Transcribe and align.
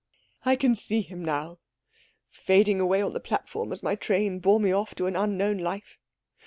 "I 0.43 0.55
can 0.55 0.75
see 0.75 1.01
him 1.01 1.23
now, 1.23 1.59
fading 2.31 2.79
away 2.81 3.03
on 3.03 3.13
the 3.13 3.19
platform 3.19 3.71
as 3.71 3.83
my 3.83 3.93
train 3.93 4.39
bore 4.39 4.59
me 4.59 4.71
off 4.71 4.95
to 4.95 5.05
an 5.05 5.15
unknown 5.15 5.59
life. 5.59 5.99